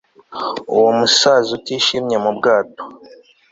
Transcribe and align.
uwo 0.75 0.89
musaza 0.99 1.49
utishimye 1.57 2.17
mubwato 2.23 2.83